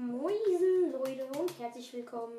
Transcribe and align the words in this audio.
Moin 0.00 0.32
Leute 0.92 1.26
und 1.38 1.58
herzlich 1.58 1.92
willkommen 1.92 2.38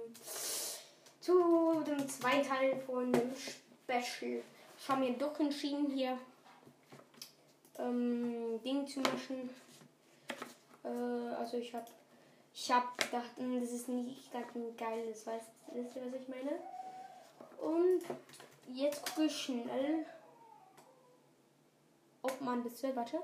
zu 1.20 1.84
dem 1.86 2.10
zweiten 2.10 2.48
Teil 2.48 2.76
von 2.88 3.14
dem 3.14 3.32
Special. 3.36 4.42
Ich 4.80 4.90
habe 4.90 5.02
mir 5.02 5.14
doch 5.14 5.40
entschieden, 5.40 5.92
hier 5.92 6.18
ähm, 7.78 8.60
Ding 8.64 8.88
zu 8.88 9.02
machen. 9.02 9.52
Äh, 10.84 11.36
also 11.36 11.58
ich 11.58 11.72
habe 11.76 11.86
ich 12.52 12.72
hab 12.72 12.98
gedacht, 12.98 13.30
hm, 13.38 13.62
das 13.62 13.72
ist 13.72 13.88
nicht 13.90 14.32
gerade 14.32 14.48
ein 14.56 14.76
geiles, 14.76 15.28
weißt 15.28 15.50
du, 15.68 15.84
was 15.84 15.96
ich 16.20 16.28
meine? 16.30 16.58
Und 17.60 18.02
jetzt 18.74 19.06
gucke 19.06 19.26
ich 19.26 19.38
schnell, 19.38 20.08
ob 22.24 22.42
man 22.42 22.64
das 22.64 22.82
will. 22.82 22.96
Warte. 22.96 23.20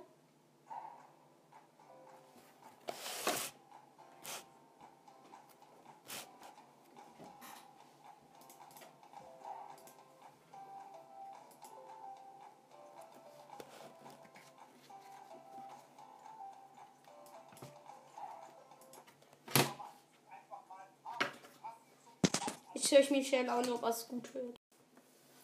Ich 22.89 23.11
mir 23.11 23.23
schnell 23.23 23.49
auch 23.49 23.65
noch 23.65 23.81
was 23.81 24.07
gut 24.07 24.33
hört. 24.33 24.55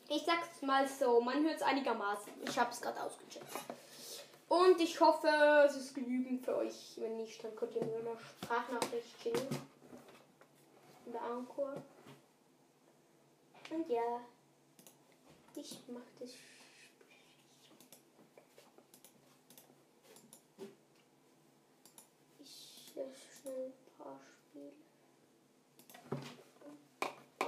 Ich 0.08 0.24
sag's 0.24 0.62
mal 0.62 0.88
so, 0.88 1.20
man 1.20 1.44
hört 1.44 1.58
es 1.58 1.62
einigermaßen. 1.62 2.32
Ich 2.48 2.58
hab's 2.58 2.80
gerade 2.80 3.02
ausgecheckt. 3.04 3.46
Und 4.48 4.80
ich 4.80 5.00
hoffe, 5.00 5.28
es 5.68 5.76
ist 5.76 5.94
genügend 5.94 6.46
für 6.46 6.56
euch. 6.58 6.94
Wenn 6.98 7.18
nicht, 7.18 7.44
dann 7.44 7.56
könnt 7.56 7.76
ihr 7.76 7.84
mir 7.84 7.98
eine 7.98 8.18
Sprachnachricht 8.42 9.22
schicken. 9.22 9.62
Über 11.06 11.22
Anchor. 11.22 11.74
Und 13.72 13.90
ja, 13.90 14.22
ich 15.56 15.80
mach 15.88 16.02
das. 16.20 16.30
Ich 22.40 22.96
lösche 22.96 23.42
schnell 23.42 23.66
ein 23.66 23.74
paar 23.98 24.20
Spiele. 24.22 24.72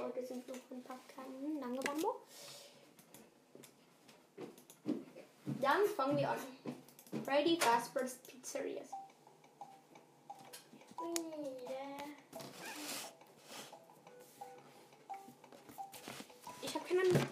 Heute 0.06 0.24
sind 0.24 0.46
noch 0.46 0.54
ein 0.70 0.84
paar 0.84 1.00
kleine 1.08 1.58
lange 1.58 1.80
Bambo. 1.80 2.20
Dann 5.60 5.84
fangen 5.96 6.16
wir 6.16 6.30
an. 6.30 6.38
Freddy 7.24 7.58
Fazbear's 7.60 8.14
Pizzerias. 8.18 8.88
Ich 16.62 16.72
habe 16.72 16.84
keinen 16.84 17.28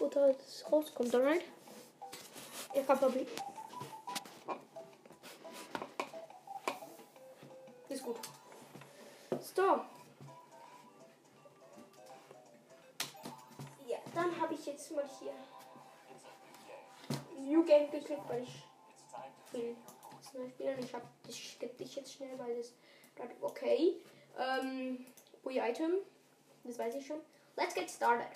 wo 0.00 0.08
das 0.08 0.64
rauskommt, 0.72 1.14
alright? 1.14 1.42
Ich 2.74 2.88
hab 2.88 3.00
Bobby. 3.00 3.28
Schnell, 22.28 22.38
weil 22.38 22.56
das 22.56 22.72
gerade 23.16 23.34
okay. 23.40 23.96
Ähm, 24.38 25.06
Bui 25.42 25.58
Item, 25.58 25.92
das 26.64 26.78
weiß 26.78 26.94
ich 26.94 27.06
schon. 27.06 27.20
Let's 27.56 27.74
get 27.74 27.90
started. 27.90 28.28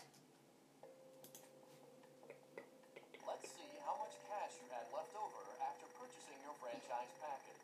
Let's 3.27 3.49
see 3.53 3.79
how 3.85 3.97
much 3.99 4.17
cash 4.29 4.59
you 4.61 4.69
had 4.71 4.87
left 4.93 5.15
over 5.15 5.43
after 5.61 5.87
purchasing 5.99 6.39
your 6.45 6.55
franchise 6.61 7.13
package. 7.21 7.63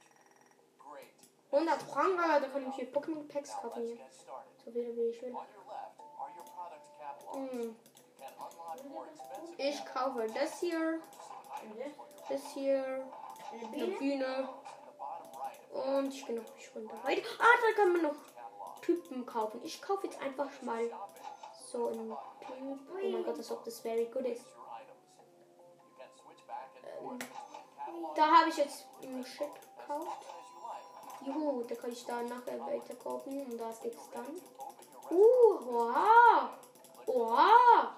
Great. 0.78 1.14
100 1.50 1.82
Franken, 1.82 2.42
da 2.42 2.48
kann 2.48 2.69
ich 2.69 2.75
hier 2.75 2.92
Pokémon 2.92 3.26
Packs 3.28 3.52
kaufen 3.52 3.82
hier. 3.82 3.97
So 4.64 4.70
viele 4.70 4.97
wie 4.97 5.10
ich 5.10 5.22
will. 5.22 5.34
Hm. 7.32 7.76
Expensive 9.08 9.54
Ich 9.58 9.84
kaufe 9.86 10.26
das 10.34 10.60
hier, 10.60 11.00
das 12.28 12.42
hier, 12.54 13.04
eine 13.72 13.86
Bühne 13.86 14.26
at 14.26 14.84
the 14.86 14.92
bottom 14.98 15.28
right 15.41 15.58
of 15.64 15.67
und 15.84 16.12
ich 16.12 16.26
gehe 16.26 16.36
noch 16.36 16.54
nicht 16.54 16.74
runter. 16.74 16.94
Ah, 17.04 17.08
da 17.08 17.72
kann 17.76 17.92
man 17.92 18.02
noch 18.02 18.14
Typen 18.82 19.24
kaufen. 19.26 19.60
Ich 19.64 19.80
kaufe 19.82 20.06
jetzt 20.06 20.20
einfach 20.20 20.50
mal 20.62 20.90
so 21.70 21.88
einen 21.88 22.10
Typ. 22.40 22.78
Oh 22.92 23.08
mein 23.10 23.24
Gott, 23.24 23.36
als 23.36 23.50
ob 23.50 23.64
das 23.64 23.80
very 23.80 24.06
good 24.06 24.26
ist. 24.26 24.44
catalogs 26.98 27.26
Da 28.14 28.26
habe 28.26 28.50
ich 28.50 28.56
jetzt 28.56 28.86
einen 29.02 29.24
Shit 29.24 29.48
gekauft. 29.76 30.26
Juhu, 31.24 31.62
da 31.64 31.74
kann 31.74 31.92
ich 31.92 32.04
da 32.04 32.22
nachher 32.22 32.60
weiter 32.60 32.94
kaufen 32.94 33.40
und 33.40 33.58
da 33.58 33.72
steht 33.72 33.94
es 33.94 34.10
dann. 34.10 34.26
Uh, 35.10 35.58
wow. 35.64 36.50
Wow. 37.06 37.88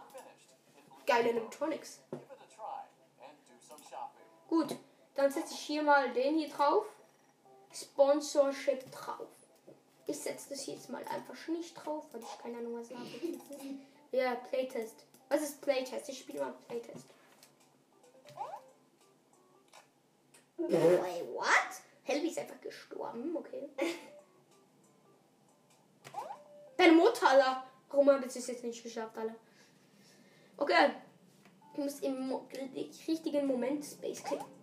Geile 1.07 1.31
Electronics. 1.31 2.01
Give 2.11 2.23
it 2.23 2.31
a 2.31 2.55
try 2.55 3.27
and 3.27 3.37
do 3.47 3.55
some 3.61 3.83
shopping. 3.83 4.27
Gut, 4.49 4.77
dann 5.15 5.31
setze 5.31 5.55
ich 5.55 5.61
hier 5.61 5.83
mal 5.83 6.13
den 6.13 6.39
hier 6.39 6.49
drauf. 6.49 6.87
Sponsorship 7.73 8.91
drauf. 8.91 9.29
Ich 10.07 10.19
setze 10.19 10.51
das 10.51 10.67
jetzt 10.67 10.91
mal 10.91 11.05
einfach 11.05 11.49
nicht 11.49 11.75
drauf, 11.75 12.05
weil 12.13 12.23
ich 12.23 12.39
keine 12.43 12.59
Ahnung 12.59 12.81
was 12.81 12.91
habe. 12.91 13.07
Ja, 14.13 14.35
Playtest. 14.35 15.05
Was 15.29 15.43
ist 15.43 15.61
Playtest? 15.61 16.09
Ich 16.09 16.19
spiele 16.19 16.41
mal 16.41 16.55
Playtest. 16.67 17.07
Wait, 20.57 21.25
what? 21.33 21.47
Helby 22.03 22.29
ist 22.29 22.39
einfach 22.39 22.61
gestorben, 22.61 23.37
okay. 23.37 23.69
Deine 26.77 26.93
Mutter, 26.93 27.29
Alter. 27.29 27.65
Warum 27.89 28.11
habe 28.11 28.27
ich 28.27 28.35
es 28.35 28.47
jetzt 28.47 28.65
nicht 28.65 28.83
geschafft, 28.83 29.17
Alter? 29.17 29.37
Okay. 30.57 30.91
Ich 31.73 31.79
muss 31.79 32.01
im 32.01 32.35
richtigen 33.07 33.47
Moment 33.47 33.85
Space 33.85 34.23
klicken. 34.25 34.60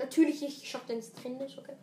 Natürlich, 0.00 0.42
ich 0.42 0.68
schaff 0.68 0.86
den 0.86 0.98
es 0.98 1.12
drin 1.12 1.38
ist, 1.40 1.58
okay. 1.58 1.76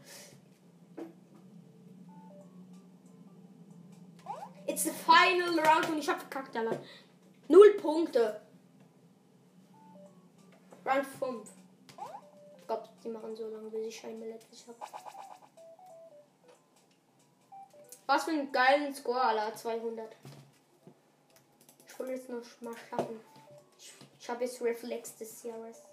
It's 4.66 4.83
the 4.85 4.89
final 4.89 5.59
round 5.59 5.88
und 5.89 6.00
ich 6.00 6.09
hab 6.09 6.19
verkackt, 6.19 6.57
Alter. 6.57 6.81
Null 7.47 7.78
Punkte. 7.79 8.41
Round 10.83 11.05
5. 11.05 11.50
Ich 12.57 12.66
glaube, 12.66 12.89
die 13.03 13.09
machen 13.09 13.35
so 13.35 13.47
lange, 13.50 13.69
bis 13.69 13.85
ich 13.85 14.03
ein 14.03 14.19
letztes 14.19 14.66
hab. 14.67 14.75
Was 18.07 18.23
für 18.23 18.31
einen 18.31 18.51
geilen 18.51 18.95
Score, 18.95 19.22
Alter. 19.22 19.55
200. 19.55 20.16
Ich 21.88 21.99
will 21.99 22.09
jetzt 22.09 22.29
noch 22.29 22.41
mal 22.61 22.75
schaffen. 22.89 23.19
Ich, 23.78 23.94
ich 24.19 24.29
habe 24.29 24.44
jetzt 24.44 24.59
Reflex 24.59 25.16
des 25.17 25.44
Jahres. 25.44 25.87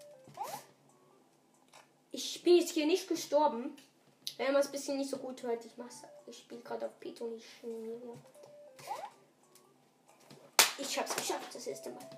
Ich 2.14 2.44
bin 2.44 2.58
jetzt 2.58 2.70
hier 2.70 2.86
nicht 2.86 3.08
gestorben. 3.08 3.76
Wenn 4.36 4.52
man 4.52 4.62
es 4.62 4.68
ein 4.68 4.72
bisschen 4.72 4.98
nicht 4.98 5.10
so 5.10 5.16
gut 5.16 5.42
hört, 5.42 5.64
ich 5.64 5.76
mach's. 5.76 6.02
Ich 6.28 6.38
spiele 6.38 6.60
gerade 6.60 6.86
auf 6.86 7.00
Pito 7.00 7.24
und 7.24 7.38
ich 7.38 7.44
animiere. 7.64 7.98
Ja. 8.06 8.92
Ich 10.78 10.96
hab's 10.96 11.16
geschafft, 11.16 11.52
das 11.52 11.66
erste 11.66 11.90
Mal. 11.90 12.08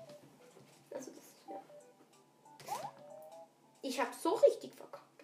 Also 0.91 1.09
das, 1.11 1.25
ja. 1.49 1.59
Ich 3.81 3.99
hab 3.99 4.13
so 4.13 4.35
richtig 4.35 4.75
verkackt. 4.75 5.23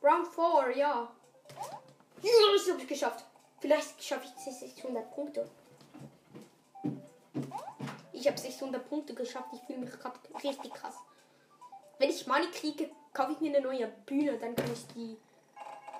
Round 0.00 0.28
4, 0.28 0.76
ja. 0.76 1.12
Ja, 2.22 2.32
das 2.54 2.70
hab 2.70 2.78
ich 2.78 2.86
geschafft. 2.86 3.24
Vielleicht 3.58 4.00
schaffe 4.00 4.28
ich 4.28 4.54
600 4.54 5.12
Punkte. 5.12 5.50
Ich 8.18 8.26
habe 8.26 8.36
600 8.38 8.88
Punkte 8.88 9.14
geschafft. 9.14 9.48
Ich 9.52 9.60
fühle 9.62 9.78
mich 9.78 9.90
gerade 9.92 10.18
richtig 10.42 10.72
krass. 10.74 10.94
Wenn 11.98 12.10
ich 12.10 12.26
Money 12.26 12.46
kriege, 12.50 12.90
kaufe 13.12 13.32
ich 13.32 13.40
mir 13.40 13.56
eine 13.56 13.60
neue 13.66 13.86
Bühne. 14.06 14.36
Dann 14.38 14.56
kann 14.56 14.72
ich 14.72 14.86
die 14.94 15.16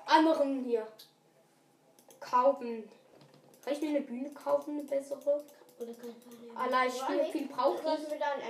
anderen 0.05 0.63
hier 0.65 0.85
kaufen. 2.19 2.89
Kann 3.63 3.73
ich 3.73 3.81
mir 3.81 3.89
eine 3.89 4.01
Bühne 4.01 4.31
kaufen, 4.31 4.71
eine 4.79 4.83
bessere? 4.83 5.43
Oder 5.79 5.93
kann 5.93 6.09
ich 6.09 6.57
Allein 6.57 6.89
viel, 6.91 7.25
viel 7.31 7.47
brauche 7.47 7.77
ich. 7.77 8.09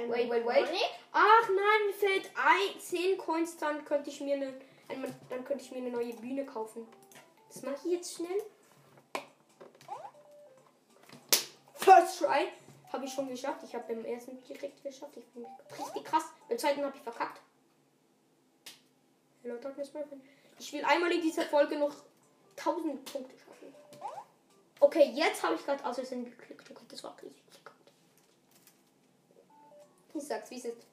Wait, 0.10 0.30
wait, 0.32 0.46
wait. 0.46 0.66
Ach 1.12 1.48
nein, 1.50 1.88
mir 1.88 1.94
fällt 1.94 2.32
ein 2.36 2.80
10 2.80 3.18
Coins, 3.20 3.58
dann 3.58 3.86
könnte 3.86 4.10
ich 4.10 4.20
mir 4.22 4.36
eine, 4.36 4.48
ein- 4.88 5.16
dann 5.30 5.44
könnte 5.46 5.64
ich 5.64 5.72
mir 5.72 5.78
eine 5.78 5.92
neue 5.92 6.14
Bühne 6.14 6.44
kaufen. 6.46 6.88
Das 7.50 7.62
mache 7.62 7.76
ich 7.86 7.92
jetzt 7.94 8.16
schnell. 8.16 8.42
First 11.76 12.20
try. 12.20 12.48
Habe 12.92 13.06
ich 13.06 13.14
schon 13.14 13.30
geschafft. 13.30 13.64
Ich 13.64 13.76
habe 13.76 13.94
beim 13.94 14.04
ersten 14.04 14.42
direkt 14.44 14.84
geschafft. 14.84 15.16
Ich 15.18 15.26
bin 15.28 15.46
richtig 15.78 16.04
krass. 16.04 16.26
Beim 16.48 16.58
zweiten 16.58 16.84
habe 16.84 16.96
ich 16.96 17.04
verkackt. 17.04 17.40
Hello 19.44 19.58
Darkness, 19.58 19.94
my 19.94 20.04
friend. 20.04 20.24
Ich 20.58 20.74
will 20.74 20.84
einmal 20.84 21.12
in 21.12 21.22
dieser 21.22 21.44
Folge 21.44 21.78
noch 21.78 21.96
1000 22.58 23.06
Punkte 23.06 23.38
schaffen. 23.38 23.74
Okay, 24.80 25.12
jetzt 25.14 25.44
habe 25.44 25.56
ich 25.56 25.66
gerade 25.66 25.84
aus 25.86 25.96
Versehen 25.96 26.26
geklickt. 26.26 26.70
Okay, 26.70 26.86
das 26.88 27.04
war 27.04 27.16
richtig 27.22 27.64
gut. 27.64 27.76
Ich 30.14 30.24
sag's, 30.24 30.50
wie 30.50 30.58
es 30.58 30.66
ist. 30.66 30.88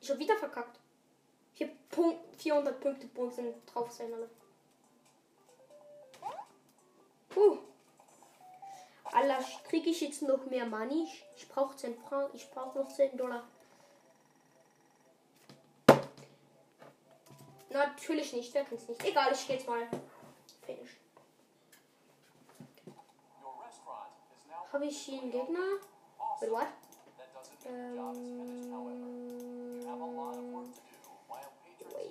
Ich 0.00 0.10
habe 0.10 0.20
wieder 0.20 0.36
verkackt. 0.36 0.78
Ich 1.56 1.62
habe 1.62 1.72
Punkt, 1.90 2.36
400 2.40 2.80
Punkte 2.80 3.06
Bunsen 3.08 3.54
drauf 3.66 3.90
sein 3.90 4.14
alle. 4.14 4.30
Puh. 7.28 7.58
Alter, 9.16 9.42
kriege 9.66 9.88
ich 9.88 10.02
jetzt 10.02 10.20
noch 10.20 10.44
mehr 10.44 10.66
Money? 10.66 11.08
Ich, 11.36 11.48
brauche 11.48 11.74
10 11.74 11.96
Franken. 11.96 12.36
Ich 12.36 12.50
brauche 12.50 12.78
noch 12.78 12.88
10 12.88 13.16
Dollar. 13.16 13.44
Natürlich 17.70 18.34
nicht, 18.34 18.52
wer 18.52 18.64
kennt's 18.64 18.86
nicht. 18.86 19.02
Egal, 19.02 19.32
ich 19.32 19.46
gehe 19.46 19.56
jetzt 19.56 19.66
mal. 19.66 19.88
Finish. 20.66 20.98
Habe 24.70 24.84
ich 24.84 24.98
hier 24.98 25.22
einen 25.22 25.30
Gegner? 25.30 25.80
Wait, 26.40 26.50
what? 26.50 26.66
patrons 27.64 28.28
Wait, 31.90 32.10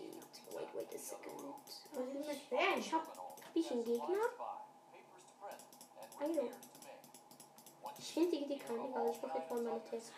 wait, 0.54 0.70
wait 0.74 0.96
a 0.96 0.98
second. 0.98 1.54
Was 1.94 2.08
ist 2.08 2.52
mit? 2.52 2.78
Ich 2.80 2.94
hab, 2.94 3.08
hab 3.08 3.56
ich 3.56 3.72
einen 3.72 3.86
Gegner? 3.86 4.18
I 6.20 6.34
know. 6.34 6.50
Ich 8.08 8.14
finde 8.14 8.38
die, 8.38 8.46
die 8.48 8.60
kann 8.60 8.76
egal. 8.88 9.10
Ich 9.12 9.20
mache 9.20 9.40
jetzt 9.40 9.50
mal 9.50 9.62
meine 9.64 9.84
Tests. 9.84 10.12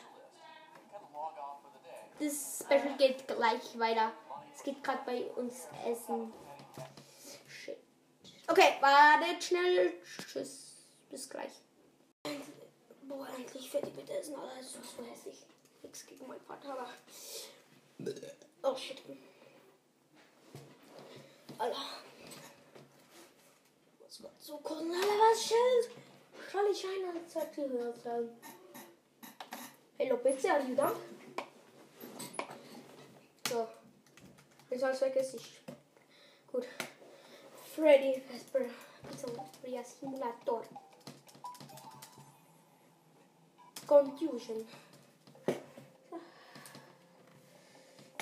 Das 2.19 2.59
Special 2.65 2.97
geht 2.97 3.25
gleich 3.27 3.79
weiter. 3.79 4.11
Es 4.53 4.61
geht 4.61 4.83
gerade 4.83 4.99
bei 5.05 5.23
uns 5.37 5.67
Essen. 5.85 6.33
Shit. 7.47 7.77
Okay, 8.47 8.73
wartet 8.81 9.41
schnell. 9.41 9.93
Tschüss. 10.27 10.85
Bis 11.09 11.29
gleich. 11.29 11.51
Boah, 13.03 13.27
endlich 13.37 13.69
fertig 13.69 13.95
mit 13.95 14.09
Essen. 14.09 14.35
Alter, 14.35 14.57
das 14.57 14.65
ist 14.65 14.97
so 14.97 15.05
hässlich. 15.05 15.45
Nix 15.81 16.05
gegen 16.05 16.27
meinen 16.27 16.41
Vater, 16.41 16.73
aber. 16.73 16.89
Oh 18.63 18.75
shit. 18.75 19.01
Alter. 21.57 21.77
Was 24.03 24.23
war 24.23 24.31
so 24.39 24.57
kochen? 24.57 24.91
Soll 26.57 26.71
ich 26.71 26.83
eine 26.87 27.69
gehört 27.69 28.03
haben? 28.03 28.29
Hello, 29.95 30.17
Pizza, 30.17 30.53
are 30.53 30.63
you 30.63 30.73
done? 30.73 30.95
So. 33.47 33.67
Jetzt 34.71 34.83
alles 34.83 35.01
weg 35.01 35.15
ist 35.17 35.35
ich. 35.35 35.61
Gut. 36.51 36.65
Freddy 37.75 38.19
Vesper 38.21 38.61
Pizzeria 39.07 39.83
Simulator. 39.83 40.63
Confusion. 43.85 44.67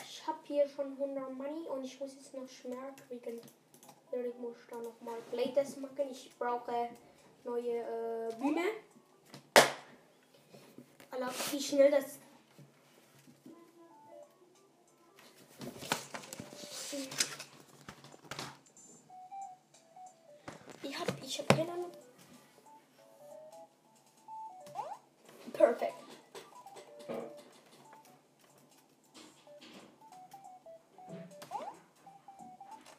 Ich 0.03 0.27
habe 0.27 0.39
hier 0.43 0.67
schon 0.67 0.91
100 0.91 1.31
Money 1.31 1.69
und 1.69 1.85
ich 1.85 1.97
muss 2.01 2.13
jetzt 2.15 2.33
noch 2.33 2.49
Schmerz 2.49 2.99
kriegen. 3.07 3.39
Ich 4.11 4.35
muss 4.39 4.57
da 4.69 4.75
nochmal 4.75 5.21
Playtest 5.31 5.77
machen. 5.77 6.09
Ich 6.11 6.37
brauche 6.37 6.89
neue 7.45 7.79
äh, 7.79 8.35
Bühne. 8.39 8.65
Alter, 11.11 11.31
wie 11.51 11.61
schnell 11.61 11.91
das 11.91 12.19
Ich 20.81 20.99
hab, 20.99 21.07
ich 21.23 21.39
hab 21.39 21.47
keine 21.49 21.71
Ahnung. 21.71 21.91
Perfekt. 25.51 25.93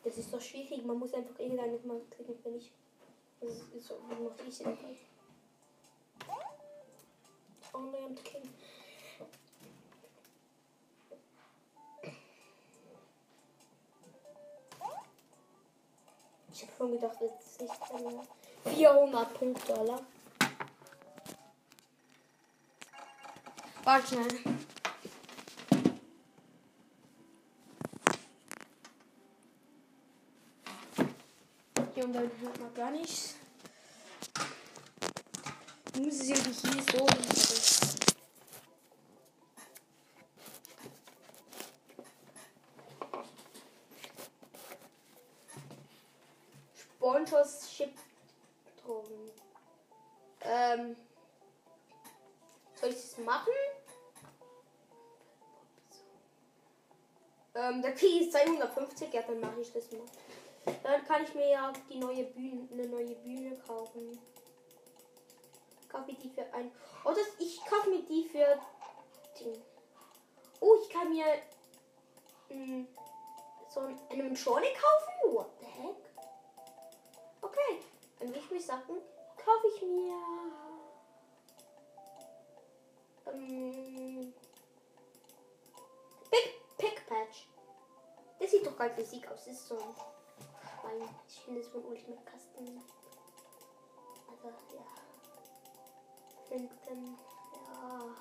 Das 0.05 0.19
ist 0.19 0.33
doch 0.33 0.41
schwierig. 0.41 0.85
Man 0.85 0.99
muss 0.99 1.15
einfach 1.15 1.39
irgendeine 1.39 1.79
mal 1.85 2.01
klicken, 2.11 2.39
wenn 2.45 2.57
ich. 2.57 2.71
So, 3.81 3.99
mache 4.09 4.49
ich 4.49 4.59
denn? 4.59 4.77
Oh 7.73 7.79
nein, 7.79 8.15
klicken. 8.25 8.51
Ich 16.53 16.63
habe 16.63 16.73
schon 16.79 16.93
gedacht, 16.93 17.17
das 17.21 17.47
ist 17.47 17.61
nicht 17.61 17.75
drin. 17.91 18.21
400 18.65 19.35
Punkte, 19.35 19.79
Alter. 19.79 20.01
Warte 23.85 24.07
schnell. 24.07 24.57
Hier 31.97 32.05
und 32.05 32.13
dann 32.13 32.31
hört 32.43 32.61
man 32.61 32.75
gar 32.75 32.91
nichts. 32.91 33.37
Die 35.95 36.01
Muss 36.01 36.21
es 36.21 36.29
irgendwie 36.29 36.69
hier 36.69 36.83
so. 36.93 37.07
Sponsors 46.75 47.71
Chip 47.75 47.95
drum. 48.85 49.07
Ähm. 50.43 50.97
Soll 52.79 52.91
ich 52.91 52.97
das 52.97 53.17
machen? 53.25 53.55
Ähm, 57.55 57.81
der 57.81 57.95
Key 57.95 58.19
ist 58.19 58.33
250, 58.33 59.15
ja, 59.15 59.23
dann 59.23 59.41
mache 59.41 59.63
ich 59.63 59.73
das 59.73 59.91
mal. 59.93 60.03
Dann 60.87 61.05
kann 61.05 61.25
ich 61.25 61.35
mir 61.35 61.49
ja 61.49 61.69
auch 61.69 61.77
die 61.91 61.99
neue 61.99 62.23
Bühne, 62.27 62.69
eine 62.71 62.87
neue 62.87 63.17
Bühne 63.17 63.59
kaufen. 63.59 64.17
Kaufe 65.89 66.13
ich 66.13 66.19
die 66.21 66.31
für 66.31 66.45
ein. 66.55 66.71
Oh, 67.05 67.11
das, 67.11 67.27
ich 67.41 67.61
kaufe 67.65 67.91
mir 67.91 68.05
die 68.05 68.29
für. 68.29 68.57
Ding. 69.41 69.61
Oh, 70.61 70.77
ich 70.81 70.89
kann 70.89 71.11
mir 71.11 71.25
mh, 72.51 72.87
so 73.69 73.81
einen 73.81 73.99
Animatronic 74.11 74.75
kaufen. 74.75 75.35
What 75.35 75.51
the 75.59 75.67
heck? 75.67 75.97
Okay, 77.43 77.81
dann 78.21 78.29
will 78.29 78.41
ich 78.41 78.51
mir 78.53 78.61
sagen, 78.61 79.03
kaufe 79.45 79.67
ich 79.75 79.83
mir. 79.83 80.15
Ähm, 83.27 84.33
Pick, 86.31 86.79
Pick 86.79 87.07
Patch. 87.09 87.49
Das 88.39 88.53
sieht 88.53 88.65
doch 88.65 88.77
ganz 88.77 88.97
Musik 88.97 89.27
aus. 89.27 89.47
Das 89.47 89.55
ist 89.55 89.67
so 89.67 89.77
Ich 91.29 91.41
finde 91.41 91.61
es 91.61 91.69
von 91.69 91.85
Ultimate 91.85 92.23
Custom. 92.25 92.83
Also, 94.29 94.49
ja. 94.49 94.85
Finden, 96.49 97.19
ja. 97.53 98.15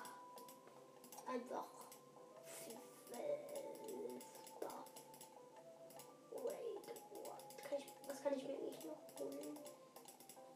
Einfach. 1.27 1.65
Kann 7.69 7.79
ich, 7.79 7.85
was 8.07 8.23
kann 8.23 8.33
ich 8.33 8.43
mir 8.43 8.57
nicht 8.57 8.85
noch 8.85 9.19
holen? 9.19 9.57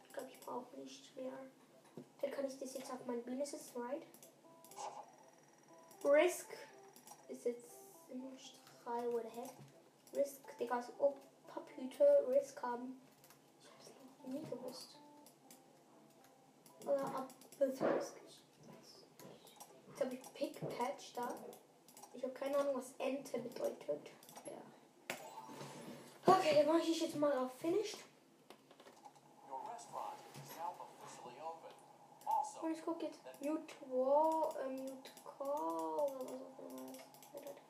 Ich 0.07 0.13
glaube, 0.13 0.29
ich 0.29 0.39
brauche 0.39 0.77
nicht 0.77 1.15
mehr. 1.15 1.33
Dann 2.21 2.31
kann 2.31 2.45
ich 2.45 2.57
das 2.57 2.73
jetzt 2.73 2.91
auf 2.91 3.05
mein 3.05 3.23
setzen, 3.23 3.81
right? 3.81 4.03
Risk 6.03 6.47
ist 7.27 7.45
jetzt 7.45 7.65
immer 8.09 8.31
Strahl, 8.37 9.11
what 9.13 9.23
the 9.23 9.41
heck? 9.41 9.51
Risk, 10.13 10.57
Digga, 10.57 10.81
so 10.81 10.91
oh, 10.97 11.13
Papphüte 11.59 12.05
Risk 12.29 12.61
haben. 12.61 13.01
Ich 13.63 13.69
hab's 13.69 14.27
nie 14.27 14.43
gewusst. 14.49 14.95
Oder 16.85 17.05
ab 17.05 17.29
das 17.59 17.81
Risk. 17.81 18.13
Jetzt 19.87 20.01
habe 20.01 20.15
ich 20.15 20.33
Pick 20.33 20.59
Patch 20.77 21.13
da. 21.13 21.33
Ich 22.13 22.23
habe 22.23 22.33
keine 22.33 22.57
Ahnung, 22.57 22.75
was 22.75 22.93
Ente 22.97 23.39
bedeutet. 23.39 24.09
Ja. 24.45 25.13
Okay, 26.33 26.55
dann 26.55 26.67
mache 26.67 26.89
ich 26.89 27.01
jetzt 27.01 27.15
mal 27.15 27.37
auf 27.37 27.51
Finished. 27.59 27.97
Und 32.61 32.73
ich 32.73 32.83
gucke 32.83 33.05
jetzt 33.05 33.19
Mute 33.39 33.73
Wall, 33.89 34.53
äh, 34.65 34.69
Mute 34.69 35.11
Call 35.23 35.47
oder 35.47 36.19
was 36.19 36.41
auch 36.41 36.59
immer. 36.59 36.91
das 36.91 37.31
bedeutet. 37.31 37.61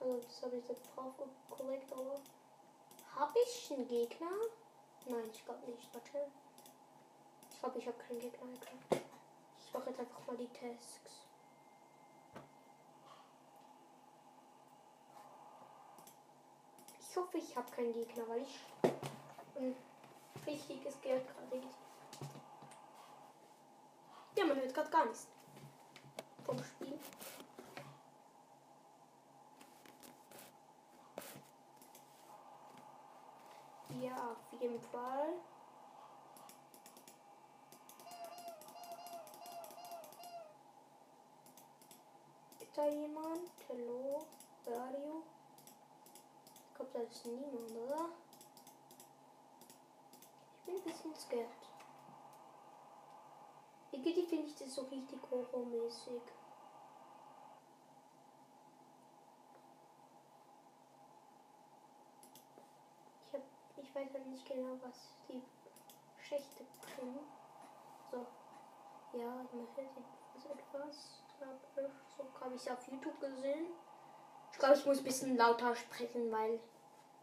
Also, 0.00 0.20
das 0.20 0.42
habe 0.42 0.56
ich 0.56 0.68
jetzt 0.68 0.82
drauf 0.96 1.14
gelegt, 1.56 1.92
aber. 1.92 2.20
Habe 3.18 3.32
ich 3.44 3.72
einen 3.72 3.88
Gegner? 3.88 4.30
Nein, 5.06 5.28
ich 5.32 5.44
glaube 5.44 5.68
nicht. 5.68 5.92
Warte. 5.92 6.30
Ich 7.50 7.58
glaube, 7.58 7.78
ich 7.78 7.86
habe 7.88 7.98
keinen 7.98 8.20
Gegner 8.20 8.46
gekriegt. 8.46 9.04
Ich 9.66 9.74
mache 9.74 9.90
jetzt 9.90 9.98
einfach 9.98 10.24
mal 10.24 10.36
die 10.36 10.48
Tasks. 10.48 11.26
Ich 17.00 17.16
hoffe, 17.16 17.38
ich 17.38 17.56
habe 17.56 17.68
keinen 17.72 17.92
Gegner, 17.92 18.28
weil 18.28 18.42
ich 18.42 18.60
ein 19.56 19.74
richtiges 20.46 21.00
Geld 21.00 21.26
gerade 21.26 21.62
Ja, 24.36 24.44
man 24.44 24.56
hört 24.60 24.72
gerade 24.72 24.90
gar 24.90 25.06
nichts 25.06 25.26
vom 26.44 26.62
Spiel. 26.62 26.96
Ja, 34.00 34.30
auf 34.30 34.60
jeden 34.60 34.80
Fall. 34.80 35.34
Ist 42.60 42.76
da 42.76 42.86
jemand? 42.88 43.50
Hallo? 43.68 44.24
Radio? 44.66 45.22
Ich 46.68 46.74
glaube, 46.74 46.90
da 46.92 47.00
ist 47.00 47.26
niemand, 47.26 47.70
oder? 47.72 48.08
Ich 50.60 50.64
bin 50.66 50.76
ein 50.76 50.82
bisschen 50.84 51.16
scared. 51.16 51.48
Irgendwie 53.90 54.26
finde 54.26 54.46
ich 54.46 54.54
das 54.54 54.74
so 54.74 54.82
richtig 54.82 55.18
horrormäßig. 55.30 56.22
Ich, 63.26 63.34
hab, 63.34 63.42
ich 63.76 63.94
weiß 63.94 64.12
halt 64.14 64.26
nicht 64.38 64.48
genau, 64.48 64.78
was 64.82 65.14
die 65.28 65.42
Schächte 66.22 66.64
bringen. 66.94 67.18
So. 68.10 68.26
Ja, 69.18 69.26
man 69.52 69.66
hört 69.74 69.90
jetzt 70.34 70.46
etwas. 70.46 71.22
So 72.16 72.24
habe 72.40 72.54
ich 72.54 72.62
es 72.62 72.70
auf 72.70 72.86
YouTube 72.88 73.20
gesehen. 73.20 73.66
Ich 74.52 74.58
glaube, 74.58 74.74
ich 74.74 74.86
muss 74.86 74.98
ein 74.98 75.04
bisschen 75.04 75.36
lauter 75.36 75.74
sprechen, 75.74 76.30
weil 76.32 76.60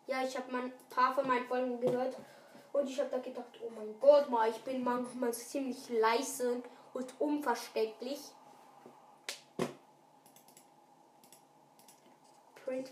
ja, 0.07 0.23
ich 0.23 0.37
habe 0.37 0.55
ein 0.55 0.73
paar 0.89 1.13
von 1.15 1.27
meinen 1.27 1.45
Folgen 1.47 1.79
gehört 1.79 2.15
und 2.71 2.89
ich 2.89 2.99
habe 2.99 3.09
da 3.09 3.17
gedacht, 3.17 3.59
oh 3.61 3.69
mein 3.75 3.99
Gott, 3.99 4.29
mal, 4.29 4.49
ich 4.49 4.63
bin 4.63 4.83
manchmal 4.83 5.33
ziemlich 5.33 5.89
leise 5.89 6.61
und 6.93 7.19
unverständlich. 7.19 8.19
Print 12.63 12.91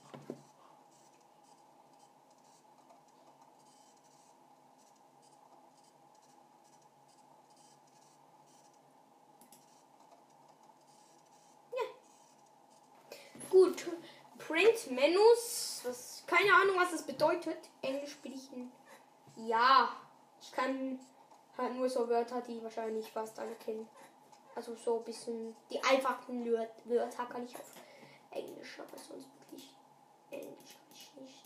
Gut, 13.61 13.85
Print-Menus, 14.39 15.81
was 15.83 16.23
keine 16.25 16.51
Ahnung, 16.51 16.77
was 16.79 16.93
das 16.93 17.03
bedeutet. 17.03 17.59
Englisch 17.83 18.17
bin 18.17 18.33
ich 18.33 18.49
Ja. 19.35 19.95
Ich 20.41 20.51
kann 20.51 20.99
halt 21.55 21.75
nur 21.75 21.87
so 21.87 22.09
Wörter, 22.09 22.41
die 22.41 22.63
wahrscheinlich 22.63 23.11
fast 23.11 23.37
alle 23.37 23.53
kennen. 23.53 23.87
Also 24.55 24.73
so 24.73 24.97
ein 24.97 25.03
bisschen 25.03 25.55
die 25.69 25.79
einfachen 25.83 26.43
Wörter 26.85 27.25
kann 27.27 27.45
ich 27.45 27.55
auf 27.55 27.71
Englisch, 28.31 28.79
aber 28.79 28.97
sonst 28.97 29.29
wirklich 29.41 29.75
Englisch 30.31 30.73
kann 30.73 30.95
ich 30.95 31.11
nicht. 31.21 31.45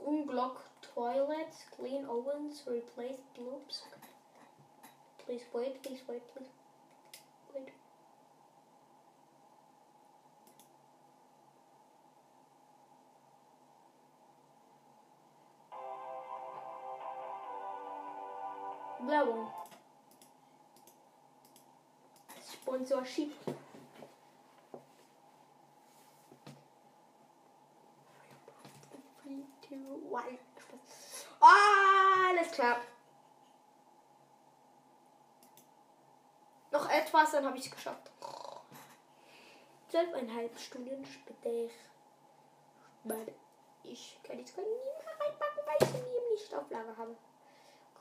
Unblock 0.00 0.64
toilets, 0.82 1.70
clean 1.76 2.08
ovens, 2.08 2.66
replace 2.66 3.22
globes. 3.34 3.84
Please 5.18 5.44
wait, 5.52 5.80
please 5.82 6.02
wait, 6.08 6.26
please 6.34 6.55
Werbung. 19.08 19.52
Sponsorship. 22.52 23.32
Alles 31.40 32.50
klar. 32.50 32.80
Noch 36.70 36.90
etwas, 36.90 37.30
dann 37.30 37.46
habe 37.46 37.56
ich 37.58 37.66
es 37.66 37.70
geschafft. 37.70 38.10
Zwölfeinhalb 39.88 40.58
Stunden 40.58 41.04
später. 41.06 41.72
Ich 43.84 44.18
kann 44.24 44.38
jetzt 44.38 44.54
keine 44.54 44.66
nie 44.66 44.74
mehr 44.74 45.20
reinpacken, 45.20 45.62
weil 45.64 45.76
ich 45.80 45.88
sie 45.88 46.02
nie 46.02 46.32
nicht 46.32 46.54
auf 46.54 46.68
habe. 46.96 47.16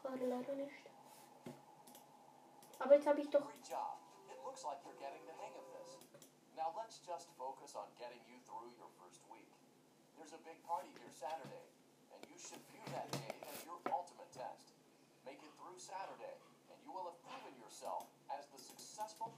Gerade 0.02 0.26
leider 0.26 0.56
nicht. 0.56 0.95
Aber 2.80 2.96
jetzt 2.96 3.08
habe 3.08 3.22
ich 3.22 3.30
doch. 3.30 3.46
Great 3.46 3.68
job. 3.68 3.98
It 4.28 4.40
looks 4.44 4.64
like 4.64 4.80
you're 4.84 5.00
getting 5.00 5.24
the 5.26 5.36
hang 5.40 5.56
of 5.56 5.66
this. 5.76 5.98
Now 6.56 6.72
let's 6.76 7.00
just 7.04 7.28
focus 7.38 7.76
on 7.76 7.88
getting 8.00 8.22
you 8.28 8.40
through 8.48 8.72
your 8.76 8.92
first 9.00 9.22
week. 9.32 9.52
There's 10.16 10.34
a 10.34 10.42
big 10.48 10.60
party 10.64 10.88
here 10.96 11.12
Saturday, 11.12 11.66
and 12.12 12.20
you 12.32 12.38
should 12.40 12.64
view 12.72 12.84
that 12.96 13.12
day 13.12 13.36
as 13.52 13.58
your 13.68 13.80
ultimate 13.92 14.32
test. 14.32 14.76
Make 15.28 15.44
it 15.44 15.52
through 15.60 15.80
Saturday, 15.80 16.36
and 16.72 16.78
you 16.84 16.92
will 16.96 17.08
have 17.12 17.20
proven 17.24 17.52
yourself 17.60 18.08
as 18.32 18.48
the 18.52 18.60
successful 18.60 19.36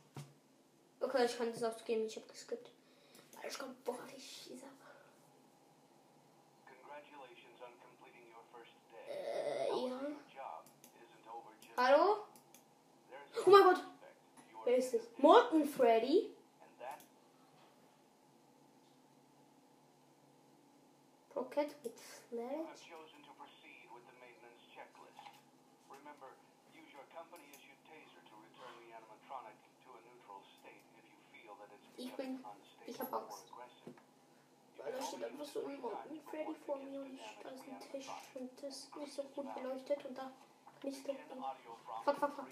Okay, 0.99 1.25
ich 1.25 1.37
kann 1.37 1.51
das 1.53 1.63
ausgeben, 1.63 2.07
ich 2.07 2.15
habe 2.15 2.27
geskippt. 2.27 2.71
Ich 3.47 3.59
kommt, 3.59 3.83
boah, 3.85 3.99
the 28.83 28.91
animatronic 28.91 29.55
to 29.83 29.89
a 29.95 29.99
neutral 30.03 30.41
state 30.59 30.83
if 30.99 31.05
you 31.07 31.19
feel 31.31 31.55
that 31.59 31.69
it's 31.71 31.87
Ich 31.97 32.11
bin- 32.15 32.43
ich 32.85 32.99
hab 32.99 33.13
Angst. 33.13 33.45
Weil 34.77 34.91
da 34.91 35.01
steht 35.01 35.23
einfach 35.23 35.45
so 35.45 35.65
ein 35.65 35.81
Morten 35.81 36.09
times 36.09 36.23
Freddy 36.29 36.55
vor 36.65 36.77
mir 36.77 36.99
und 37.01 37.13
ich, 37.13 37.21
da 37.43 37.49
ist 37.49 37.63
ein 37.67 37.79
Tisch 37.91 38.09
und 38.35 38.51
das 38.61 38.77
ist 38.77 38.95
nicht 38.95 39.13
so 39.13 39.23
gut 39.23 39.53
beleuchtet 39.55 40.05
und 40.05 40.17
da 40.17 40.31
kann 40.81 40.91
ich 40.91 41.03
prompt 41.03 41.21
Fuck, 42.03 42.17
fuck, 42.17 42.35
fuck. 42.35 42.47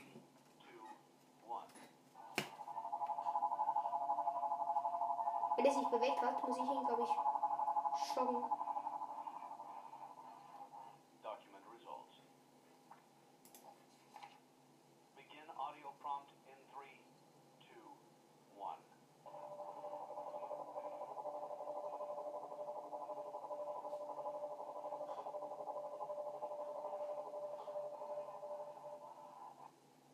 Wenn 5.66 5.72
er 5.74 5.80
sich 5.80 5.90
bewegt 5.90 6.22
hat, 6.22 6.44
muss 6.48 6.58
ich 6.58 6.64
ihn, 6.64 6.86
glaube 6.86 7.02
ich, 7.02 7.10
schocken. 8.14 8.44
Document 11.24 11.66
results. 11.74 12.22
Begin 15.16 15.50
audio 15.58 15.90
prompt 16.00 16.30
in 16.46 16.60
three, 16.70 17.02
two, 17.66 17.82
one. 18.62 18.78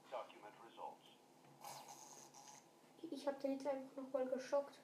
Document 0.10 0.56
results. 0.64 1.10
Ich 3.12 3.28
habe 3.28 3.38
den 3.42 3.52
jetzt 3.52 3.68
einfach 3.68 3.98
nochmal 3.98 4.26
geschockt. 4.28 4.80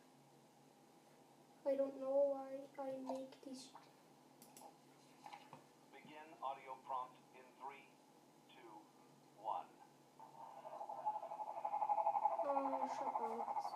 I 1.67 1.75
don't 1.75 1.99
know 1.99 2.31
why 2.31 2.47
I 2.79 2.91
make 3.11 3.35
this. 3.43 3.67
Begin 5.91 6.27
audio 6.41 6.77
prompt 6.87 7.19
in 7.35 7.43
three, 7.59 7.83
two, 8.55 8.71
one. 9.43 9.67
Oh, 12.47 12.87
shut 12.87 13.19
up. 13.19 13.67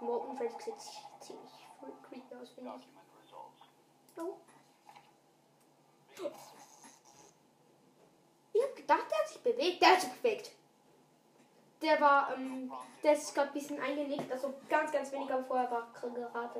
Im 0.00 0.08
Openfeld 0.08 0.60
sieht 0.60 0.80
ziemlich 1.20 1.52
creepy 2.02 2.34
aus, 2.34 2.50
finde 2.50 2.74
ich. 2.80 2.88
Oh. 4.18 4.36
Ich 8.52 8.62
hab 8.62 8.74
gedacht, 8.74 9.06
der 9.08 9.18
hat 9.18 9.28
sich 9.28 9.40
bewegt. 9.40 9.80
Der 9.80 9.92
hat 9.92 10.00
sich 10.00 10.12
bewegt. 10.14 10.50
Der 11.82 11.98
war, 12.00 12.34
ähm, 12.34 12.70
der 13.02 13.14
ist 13.14 13.34
gerade 13.34 13.48
ein 13.48 13.54
bisschen 13.54 13.80
eingelegt, 13.80 14.30
also 14.30 14.52
ganz, 14.68 14.92
ganz 14.92 15.10
wenig, 15.12 15.32
aber 15.32 15.44
vorher 15.44 15.70
war 15.70 15.88
one. 16.02 16.50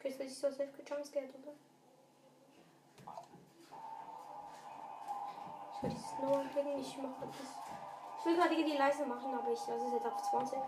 Chris, 0.00 0.18
was 0.18 0.26
ich 0.26 0.38
so 0.38 0.50
selbst 0.50 0.76
gejumpscared, 0.76 1.34
oder? 1.34 1.52
Ich 5.74 5.82
will 5.82 5.90
dieses 5.90 6.18
No 6.18 6.34
anklicken, 6.34 6.80
ich 6.80 6.96
mache 6.96 7.26
das. 7.26 7.69
Ich 8.20 8.26
will 8.26 8.36
gerade 8.36 8.54
die 8.54 8.76
leise 8.76 9.06
machen, 9.06 9.32
aber 9.32 9.50
ich 9.50 9.66
lasse 9.66 9.86
es 9.86 9.92
jetzt 9.94 10.06
auf 10.06 10.20
20. 10.20 10.58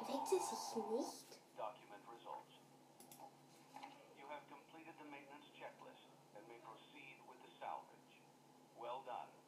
Bewegt 0.00 0.26
sie 0.26 0.38
sich 0.38 0.76
nicht? 0.90 1.43
And 6.44 6.52
may 6.52 6.60
proceed 6.60 7.16
with 7.24 7.40
the 7.40 7.52
salvage. 7.56 8.12
Well 8.76 9.00
done. 9.08 9.43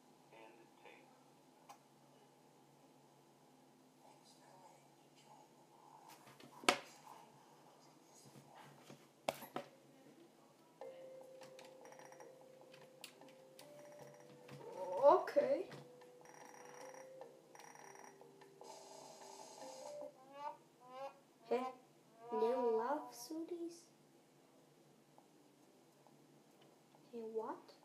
What? 27.36 27.75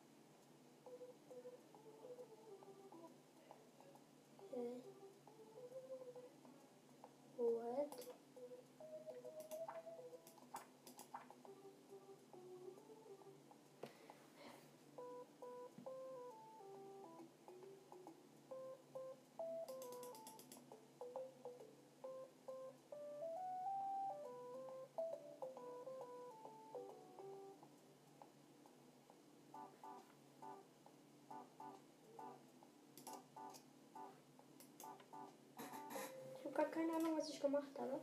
Keine 36.71 36.93
Ahnung, 36.93 37.17
was 37.17 37.29
ich 37.29 37.39
gemacht 37.39 37.69
habe. 37.77 37.99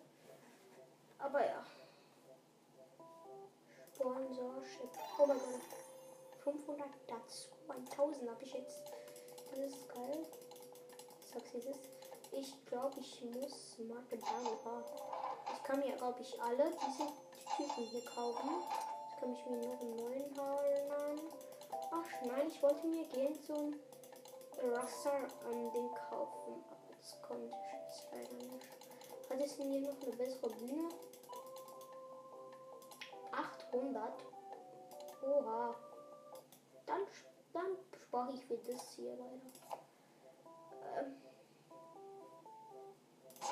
Aber 1.18 1.44
ja. 1.44 1.64
Sponsorship. 3.94 4.90
Oh 5.18 5.26
mein 5.26 5.38
Gott. 5.38 5.60
500 6.44 6.88
dazu. 7.06 7.48
1000 7.68 8.30
habe 8.30 8.42
ich 8.44 8.54
jetzt. 8.54 8.82
Das 9.50 9.58
ist 9.58 9.88
geil. 9.88 10.26
Ich 11.20 11.26
sag's 11.26 11.52
wie 11.52 11.58
es 11.58 11.66
ist. 11.66 11.88
Ich 12.30 12.66
glaube, 12.66 13.00
ich 13.00 13.24
muss 13.24 13.78
Marke 13.78 14.18
Dauer. 14.18 14.84
Ich 15.52 15.62
kann 15.64 15.80
mir, 15.80 15.96
glaube 15.96 16.20
ich, 16.20 16.40
alle 16.40 16.70
diese 16.70 17.08
Typen 17.56 17.84
hier 17.84 18.04
kaufen. 18.04 18.50
Jetzt 19.08 19.20
kann 19.20 19.32
ich 19.32 19.46
mir 19.46 19.56
noch 19.56 19.80
einen 19.80 19.96
neuen 19.96 20.38
holen. 20.38 21.20
Ach 21.90 22.22
nein, 22.24 22.48
ich 22.48 22.62
wollte 22.62 22.86
mir 22.86 23.04
so 23.46 23.54
ein 23.54 23.80
Raster 24.72 25.26
an 25.46 25.72
den 25.72 25.90
kaufen. 25.94 26.64
Aber 26.70 26.94
das 26.96 27.20
nicht. 28.12 28.66
Hat 29.30 29.40
es 29.40 29.56
denn 29.56 29.70
hier 29.70 29.80
noch 29.82 30.02
eine 30.02 30.16
bessere 30.16 30.50
Bühne? 30.50 30.88
800. 33.32 34.12
Oha. 35.22 35.74
Dann, 36.86 37.06
dann 37.52 37.76
spare 38.02 38.32
ich 38.32 38.44
für 38.46 38.56
das 38.58 38.92
hier 38.92 39.16
leider. 39.16 39.40
Ähm. 40.96 41.16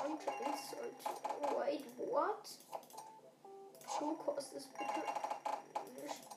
Anti 0.03 0.29
Insult. 0.43 1.57
Wait, 1.57 1.85
what? 2.09 2.49
Du 3.99 4.15
kostest 4.17 4.69
bitte. 4.73 5.03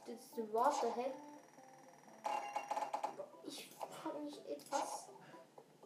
Das 0.06 0.54
Wasser, 0.54 0.92
hä? 0.94 1.12
Ich 3.44 3.70
frage 3.70 4.18
mich 4.20 4.38
etwas. 4.48 5.06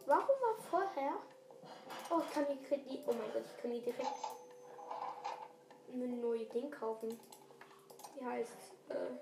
Warum 0.05 0.27
war 0.27 0.63
vorher. 0.69 1.13
Oh, 2.09 2.21
ich 2.25 2.33
kann 2.33 2.45
hier 2.47 2.61
Kredit. 2.67 3.01
Oh 3.07 3.13
mein 3.13 3.31
Gott, 3.33 3.43
ich 3.45 3.61
kann 3.61 3.71
hier 3.71 3.81
direkt 3.81 4.07
ein 5.91 6.21
neues 6.21 6.49
Ding 6.49 6.69
kaufen. 6.71 7.19
Wie 8.15 8.25
heißt 8.25 8.51
äh, 8.89 9.15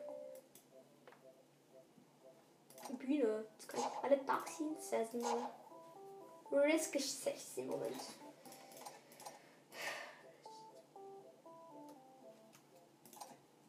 Bühne. 2.93 3.45
Jetzt 3.53 3.69
kann 3.69 3.79
ich 3.79 4.03
alle 4.03 4.19
Scenes 4.47 4.89
setzen. 4.89 5.23
Risk 6.51 6.99
16 6.99 7.67
Moment. 7.67 8.01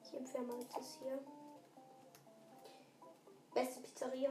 Ich 0.03 0.15
empfehle 0.15 0.45
mal 0.45 0.65
das 0.75 0.99
hier. 1.01 1.19
Beste 3.55 3.81
Pizzeria. 3.81 4.31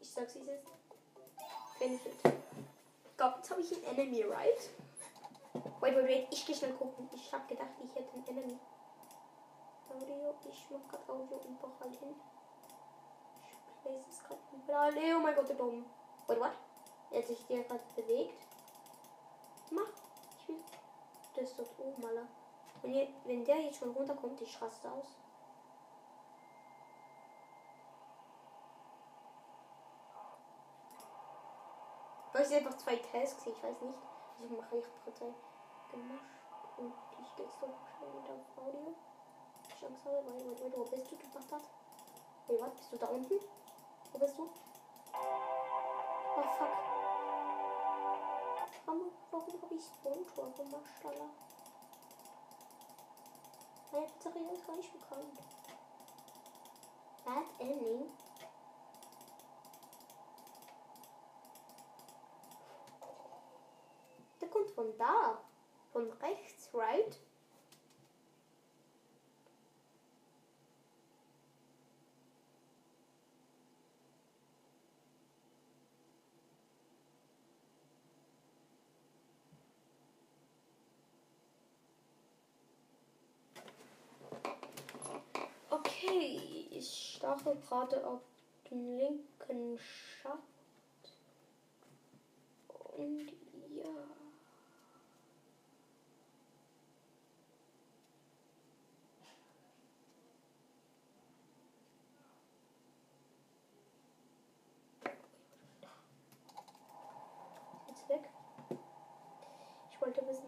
Ich 0.00 0.10
sag's 0.10 0.34
wie 0.36 0.40
es 0.40 0.48
ist. 0.48 0.68
Finish 1.78 2.06
it. 2.06 2.14
Ich 2.24 2.77
glaube, 3.18 3.36
jetzt 3.36 3.50
habe 3.50 3.60
ich 3.60 3.74
einen 3.74 3.98
Enemy, 3.98 4.22
right? 4.24 4.70
Wait, 5.80 5.94
wait, 5.96 6.04
wait. 6.04 6.28
Ich 6.30 6.46
geh 6.46 6.54
schnell 6.54 6.72
gucken. 6.72 7.10
Ich 7.12 7.32
hab 7.32 7.46
gedacht, 7.46 7.68
ich 7.84 7.94
hätte 7.94 8.12
einen 8.14 8.26
Enemy. 8.26 8.58
Audio. 9.90 10.34
Ich 10.48 10.66
mach 10.70 10.88
grad 10.88 11.08
Audio 11.08 11.36
und 11.36 11.60
Bachal 11.60 11.90
hin. 11.90 12.14
Ich 13.48 13.82
place 13.82 14.06
es 14.08 14.24
gerade 14.24 14.40
überall. 14.52 14.94
Oh 15.16 15.20
mein 15.20 15.34
Gott, 15.34 15.48
der 15.48 15.54
Baum. 15.54 15.84
Wait, 16.26 16.40
what? 16.40 16.52
Er 17.10 17.18
hat 17.18 17.26
sich 17.26 17.38
hier 17.46 17.64
gerade 17.64 17.82
bewegt. 17.96 18.46
Mach. 19.70 19.82
Ich 20.42 20.48
will 21.36 21.44
das 21.44 21.56
dort 21.56 21.70
oben, 21.78 22.04
Alter. 22.04 22.26
Und 22.82 22.92
je, 22.92 23.08
wenn 23.24 23.44
der 23.44 23.60
jetzt 23.62 23.78
schon 23.78 23.90
runterkommt, 23.90 24.40
ich 24.40 24.62
raste 24.62 24.90
aus. 24.90 25.16
Sind 32.48 32.64
einfach 32.64 32.78
zwei 32.78 32.96
Tasks, 32.96 33.44
ich 33.44 33.62
weiß 33.62 33.82
nicht. 33.82 33.98
Ich 34.42 34.50
mache 34.50 34.78
ich 34.78 35.04
Partei 35.04 35.34
gemacht. 35.90 36.24
Und 36.78 36.94
ich 37.20 37.36
gehe 37.36 37.44
jetzt 37.44 37.60
doch 37.60 37.76
schnell 37.92 38.08
wieder 38.08 38.32
auf 38.32 38.64
Audio. 38.64 38.94
Chance 39.78 40.04
habe, 40.06 40.16
weil, 40.24 40.46
weil, 40.46 40.58
weil, 40.58 40.72
wo 40.72 40.84
bist 40.84 41.12
du, 41.12 41.16
du 41.16 41.28
Bastard? 41.28 41.62
Hey, 42.46 42.56
was? 42.58 42.74
Bist 42.74 42.92
du 42.92 42.96
da 42.96 43.06
unten? 43.08 43.34
Wo 44.12 44.18
bist 44.18 44.38
du? 44.38 44.48
Oh, 45.12 46.42
fuck. 46.56 46.68
Warum, 48.86 49.12
warum 49.30 49.62
habe 49.62 49.74
ich 49.74 49.84
Spawn-Tor 49.84 50.50
gemacht, 50.56 51.04
Alter? 51.04 51.28
Meine 53.92 54.06
Pizzeria 54.06 54.52
ist 54.52 54.66
gar 54.66 54.76
nicht 54.76 54.92
bekannt. 54.94 55.38
Bad 57.26 57.44
Ending? 57.58 58.08
von 64.78 64.96
da. 64.96 65.42
Von 65.92 66.08
rechts, 66.22 66.70
right? 66.72 67.18
Okay, 85.70 86.68
ich 86.70 87.16
starte 87.16 87.56
gerade 87.56 88.06
auf 88.06 88.20
den 88.70 88.96
linken 88.96 89.76
Schaft. 89.76 90.38
Und 92.96 93.32
ja. 93.74 94.17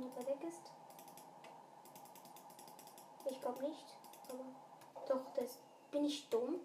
Ich 0.01 0.17
wollte 0.17 0.17
wissen, 0.17 0.17
ob 0.17 0.17
er 0.17 0.27
weg 0.27 0.49
ist. 0.49 0.73
Ich 3.27 3.41
glaube 3.41 3.63
nicht. 3.63 3.85
Aber 4.29 4.45
doch, 5.07 5.33
das 5.35 5.59
bin 5.91 6.05
ich 6.05 6.29
dumm. 6.31 6.61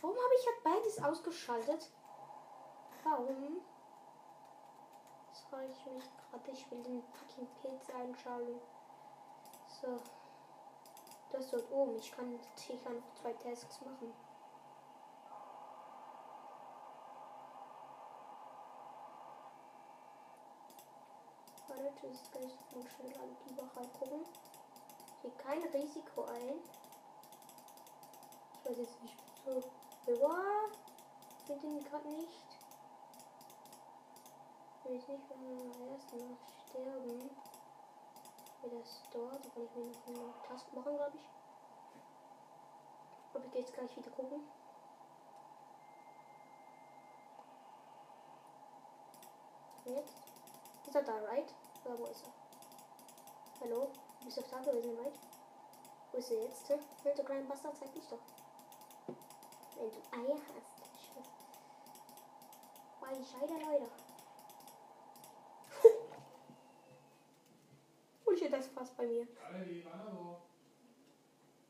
Warum 0.00 0.16
habe 0.16 0.34
ich 0.38 0.46
halt 0.46 0.64
beides 0.64 1.02
ausgeschaltet? 1.02 1.90
Warum? 3.04 3.60
Das 5.30 5.42
frage 5.42 5.68
ich 5.70 5.86
mich 5.86 6.10
gerade. 6.30 6.50
Ich 6.50 6.70
will 6.70 6.82
den 6.82 7.02
fucking 7.02 7.46
Pilz 7.60 7.88
einschalten. 7.90 8.60
So. 9.80 9.96
Das 11.30 11.50
dort 11.50 11.70
oben. 11.70 11.96
Ich 11.96 12.10
kann 12.10 12.38
sicher 12.56 12.90
noch 12.90 13.14
zwei 13.14 13.32
Tasks 13.34 13.80
machen. 13.82 14.12
Das 21.82 22.04
ist 22.04 22.30
gleich 22.30 22.52
mal 22.74 22.88
schnell 22.90 23.20
an 23.20 23.36
die 23.44 23.56
Wache 23.56 23.88
gucken. 23.98 24.24
Ich 25.16 25.22
gehe 25.22 25.32
kein 25.32 25.62
Risiko 25.64 26.24
ein. 26.24 26.60
Ich 28.54 28.70
weiß 28.70 28.78
jetzt 28.78 29.02
nicht 29.02 29.16
so. 29.44 29.58
Ich 30.06 31.46
finde 31.46 31.66
ihn 31.66 31.84
gerade 31.84 32.08
nicht. 32.08 32.46
Ich 34.84 34.90
weiß 34.90 35.08
nicht, 35.08 35.30
wenn 35.30 35.40
wir 35.48 35.90
erst 35.90 36.12
noch 36.12 36.38
sterben. 36.68 37.30
Wie 38.62 38.70
das 38.70 39.02
dort. 39.12 39.44
Da 39.44 39.60
ich 39.60 39.74
mir 39.74 39.86
noch 39.86 40.06
eine 40.06 40.42
Task 40.46 40.72
machen, 40.72 40.96
glaube 40.96 41.16
ich. 41.16 41.28
Aber 43.34 43.44
ich 43.44 43.50
gehe 43.50 43.60
jetzt 43.60 43.74
gleich 43.74 43.96
wieder 43.96 44.10
gucken. 44.10 44.40
Jetzt? 49.84 50.14
Ist 50.86 50.94
er 50.94 51.02
da, 51.02 51.14
right? 51.24 51.52
Oder 51.84 51.98
wo 51.98 52.06
ist 52.06 52.22
er? 52.24 52.32
Hallo? 53.60 53.90
Du 54.20 54.24
bist 54.26 54.38
doch 54.38 54.48
da 54.50 54.58
gewesen, 54.60 54.96
right? 54.98 55.18
Wo 56.12 56.18
ist 56.18 56.30
er 56.30 56.42
jetzt? 56.44 56.68
Hä? 56.68 56.78
Hey, 57.02 57.14
du 57.16 57.24
kleiner 57.24 57.48
Bastard, 57.48 57.76
zeig 57.76 57.92
dich 57.92 58.06
doch. 58.06 58.20
Wenn 59.76 59.90
du 59.90 59.96
Eier 60.12 60.38
hast. 60.54 60.82
War 63.00 63.12
ich 63.12 63.28
scheide, 63.28 63.54
Leute. 63.54 63.88
Oh 68.24 68.36
shit, 68.36 68.52
das 68.52 68.68
fast 68.68 68.96
bei 68.96 69.04
mir. 69.06 69.26
Valerie, 69.50 69.84
hallo. 69.84 70.38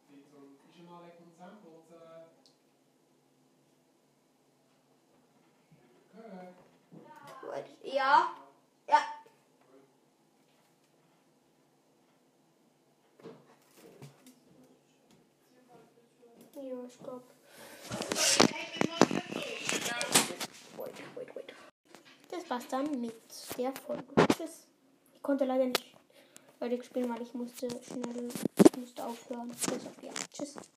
Dit 0.09 0.31
zo'n 0.31 0.57
functionale 0.61 1.11
contemplot. 1.17 1.91
Uh... 1.91 2.29
Kijk. 6.13 6.55
Gut. 7.41 7.67
Ja. 7.83 8.37
Ja. 8.87 9.03
Glaube. 16.99 17.23
Wait, 20.77 20.95
wait, 21.17 21.37
wait. 21.37 21.55
Das 22.31 22.51
war's 22.51 22.67
dann 22.69 23.01
mit 23.01 23.15
der 23.59 23.73
Folge. 23.75 24.05
Tschüss. 24.37 24.67
Ich 25.15 25.23
konnte 25.23 25.45
leider 25.45 25.67
nicht 25.67 25.95
fertig 26.59 26.85
spielen, 26.85 27.09
weil 27.13 27.23
ich 27.23 27.35
musste 27.35 27.69
schnell, 27.69 28.29
ich 28.65 28.79
musste 28.79 29.05
aufhören. 29.05 29.51
Deshalb 29.51 30.03
ja. 30.03 30.13
Tschüss. 30.33 30.57